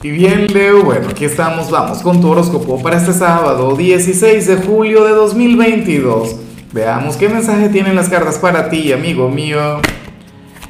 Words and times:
Y 0.00 0.12
bien, 0.12 0.46
Leo, 0.54 0.84
bueno, 0.84 1.08
aquí 1.08 1.24
estamos, 1.24 1.72
vamos 1.72 2.02
con 2.02 2.20
tu 2.20 2.30
horóscopo 2.30 2.80
para 2.80 2.98
este 2.98 3.12
sábado, 3.12 3.74
16 3.74 4.46
de 4.46 4.56
julio 4.58 5.04
de 5.04 5.10
2022. 5.10 6.36
Veamos 6.72 7.16
qué 7.16 7.28
mensaje 7.28 7.68
tienen 7.68 7.96
las 7.96 8.08
cartas 8.08 8.38
para 8.38 8.70
ti, 8.70 8.92
amigo 8.92 9.28
mío. 9.28 9.80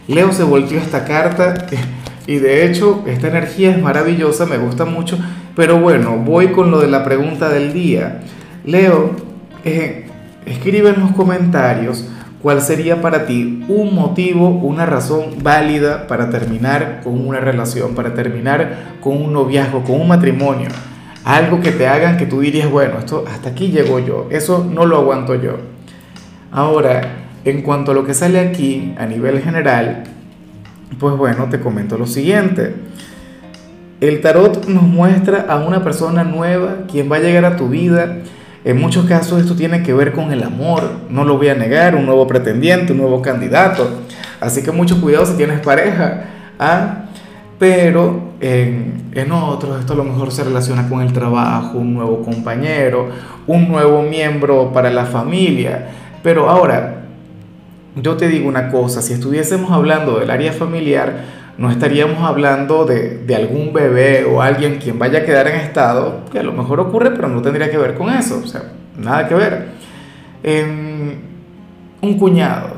Leo 0.06 0.32
se 0.32 0.44
volteó 0.44 0.78
esta 0.78 1.04
carta 1.04 1.66
y 2.26 2.36
de 2.36 2.64
hecho 2.64 3.04
esta 3.06 3.28
energía 3.28 3.70
es 3.72 3.82
maravillosa, 3.82 4.46
me 4.46 4.56
gusta 4.56 4.86
mucho, 4.86 5.18
pero 5.54 5.78
bueno, 5.78 6.16
voy 6.16 6.48
con 6.48 6.70
lo 6.70 6.80
de 6.80 6.88
la 6.88 7.04
pregunta 7.04 7.50
del 7.50 7.74
día. 7.74 8.22
Leo, 8.64 9.10
eh, 9.62 10.06
escribe 10.46 10.88
en 10.88 11.00
los 11.00 11.10
comentarios 11.10 12.06
¿Cuál 12.42 12.62
sería 12.62 13.02
para 13.02 13.26
ti 13.26 13.64
un 13.68 13.94
motivo, 13.96 14.48
una 14.48 14.86
razón 14.86 15.42
válida 15.42 16.06
para 16.06 16.30
terminar 16.30 17.00
con 17.02 17.26
una 17.26 17.40
relación, 17.40 17.96
para 17.96 18.14
terminar 18.14 18.96
con 19.00 19.20
un 19.20 19.32
noviazgo, 19.32 19.82
con 19.82 20.00
un 20.00 20.08
matrimonio? 20.08 20.68
Algo 21.24 21.60
que 21.60 21.72
te 21.72 21.88
hagan 21.88 22.16
que 22.16 22.26
tú 22.26 22.40
dirías, 22.40 22.70
bueno, 22.70 23.00
esto 23.00 23.24
hasta 23.28 23.50
aquí 23.50 23.72
llego 23.72 23.98
yo, 23.98 24.28
eso 24.30 24.64
no 24.72 24.86
lo 24.86 24.98
aguanto 24.98 25.34
yo. 25.34 25.56
Ahora, 26.52 27.00
en 27.44 27.62
cuanto 27.62 27.90
a 27.90 27.94
lo 27.94 28.04
que 28.04 28.14
sale 28.14 28.38
aquí 28.38 28.94
a 28.98 29.06
nivel 29.06 29.40
general, 29.42 30.04
pues 31.00 31.16
bueno, 31.16 31.48
te 31.50 31.58
comento 31.58 31.98
lo 31.98 32.06
siguiente. 32.06 32.74
El 34.00 34.20
tarot 34.20 34.68
nos 34.68 34.84
muestra 34.84 35.46
a 35.48 35.56
una 35.56 35.82
persona 35.82 36.22
nueva, 36.22 36.84
quien 36.90 37.10
va 37.10 37.16
a 37.16 37.20
llegar 37.20 37.44
a 37.44 37.56
tu 37.56 37.68
vida, 37.68 38.18
en 38.64 38.80
muchos 38.80 39.06
casos 39.06 39.40
esto 39.40 39.54
tiene 39.54 39.82
que 39.82 39.92
ver 39.92 40.12
con 40.12 40.32
el 40.32 40.42
amor, 40.42 40.82
no 41.08 41.24
lo 41.24 41.36
voy 41.36 41.48
a 41.48 41.54
negar, 41.54 41.94
un 41.94 42.06
nuevo 42.06 42.26
pretendiente, 42.26 42.92
un 42.92 42.98
nuevo 42.98 43.22
candidato. 43.22 43.88
Así 44.40 44.62
que 44.62 44.72
mucho 44.72 45.00
cuidado 45.00 45.26
si 45.26 45.34
tienes 45.34 45.60
pareja. 45.60 46.24
¿ah? 46.58 47.04
Pero 47.58 48.32
en, 48.40 49.10
en 49.14 49.32
otros 49.32 49.80
esto 49.80 49.94
a 49.94 49.96
lo 49.96 50.04
mejor 50.04 50.30
se 50.30 50.44
relaciona 50.44 50.88
con 50.88 51.00
el 51.00 51.12
trabajo, 51.12 51.78
un 51.78 51.94
nuevo 51.94 52.22
compañero, 52.22 53.08
un 53.46 53.68
nuevo 53.68 54.02
miembro 54.02 54.72
para 54.72 54.90
la 54.90 55.06
familia. 55.06 55.88
Pero 56.22 56.48
ahora, 56.48 57.04
yo 57.96 58.16
te 58.16 58.28
digo 58.28 58.48
una 58.48 58.70
cosa, 58.70 59.02
si 59.02 59.12
estuviésemos 59.12 59.70
hablando 59.70 60.18
del 60.18 60.30
área 60.30 60.52
familiar, 60.52 61.24
no 61.58 61.70
estaríamos 61.70 62.22
hablando 62.22 62.84
de, 62.84 63.18
de, 63.18 63.34
algún 63.34 63.72
bebé 63.72 64.24
o 64.24 64.40
alguien 64.40 64.78
quien 64.78 64.98
vaya 64.98 65.18
a 65.18 65.24
quedar 65.24 65.48
en 65.48 65.56
estado, 65.56 66.24
que 66.30 66.38
a 66.38 66.44
lo 66.44 66.52
mejor 66.52 66.78
ocurre, 66.78 67.10
pero 67.10 67.28
no 67.28 67.42
tendría 67.42 67.68
que 67.68 67.76
ver 67.76 67.94
con 67.94 68.10
eso, 68.10 68.40
o 68.42 68.46
sea, 68.46 68.62
nada 68.96 69.26
que 69.26 69.34
ver. 69.34 69.68
un 72.00 72.18
cuñado, 72.18 72.76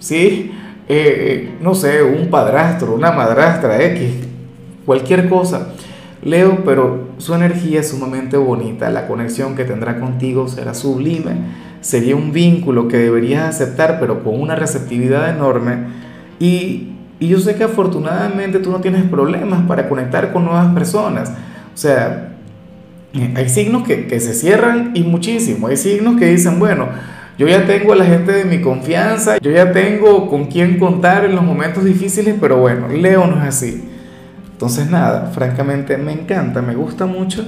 ¿sí? 0.00 0.52
Eh, 0.88 1.48
eh, 1.48 1.56
no 1.60 1.74
sé, 1.74 2.02
un 2.02 2.28
padrastro, 2.28 2.94
una 2.94 3.12
madrastra, 3.12 3.82
X, 3.84 4.10
cualquier 4.84 5.28
cosa. 5.28 5.68
Leo, 6.22 6.64
pero 6.64 7.10
su 7.18 7.34
energía 7.34 7.80
es 7.80 7.90
sumamente 7.90 8.36
bonita, 8.36 8.90
la 8.90 9.06
conexión 9.06 9.54
que 9.54 9.64
tendrá 9.64 10.00
contigo 10.00 10.48
será 10.48 10.74
sublime, 10.74 11.36
sería 11.80 12.16
un 12.16 12.32
vínculo 12.32 12.88
que 12.88 12.96
deberías 12.96 13.44
aceptar, 13.44 13.98
pero 14.00 14.24
con 14.24 14.40
una 14.40 14.56
receptividad 14.56 15.30
enorme. 15.30 15.86
Y 16.40 16.96
y 17.18 17.28
yo 17.28 17.38
sé 17.40 17.54
que 17.54 17.64
afortunadamente 17.64 18.58
tú 18.58 18.70
no 18.70 18.80
tienes 18.80 19.04
problemas 19.04 19.66
para 19.66 19.88
conectar 19.88 20.32
con 20.32 20.44
nuevas 20.44 20.72
personas. 20.74 21.30
O 21.74 21.76
sea, 21.76 22.32
hay 23.34 23.48
signos 23.48 23.86
que, 23.86 24.06
que, 24.06 24.20
se 24.20 24.34
cierran 24.34 24.92
y 24.94 25.02
muchísimo. 25.02 25.68
Hay 25.68 25.76
signos 25.76 26.18
que 26.18 26.26
dicen, 26.26 26.58
bueno, 26.58 26.88
yo 27.38 27.46
ya 27.46 27.66
tengo 27.66 27.92
a 27.92 27.96
la 27.96 28.04
gente 28.04 28.32
de 28.32 28.44
mi 28.44 28.60
confianza, 28.60 29.38
yo 29.38 29.50
ya 29.50 29.72
tengo 29.72 30.28
con 30.28 30.46
quién 30.46 30.78
contar 30.78 31.24
en 31.24 31.34
los 31.34 31.44
momentos 31.44 31.84
difíciles, 31.84 32.34
pero 32.40 32.58
bueno, 32.58 32.88
Leo 32.88 33.26
no 33.26 33.36
es 33.42 33.48
así. 33.48 33.84
Entonces 34.52 34.90
nada, 34.90 35.30
francamente 35.34 35.98
me 35.98 36.12
encanta, 36.12 36.62
me 36.62 36.74
gusta 36.74 37.04
mucho. 37.04 37.46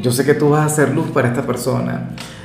Yo 0.00 0.12
sé 0.12 0.24
que 0.24 0.34
tú 0.34 0.50
vas 0.50 0.62
a 0.62 0.66
hacer 0.66 0.94
luz 0.94 1.10
para 1.10 1.28
esta 1.28 1.42
persona. 1.42 2.10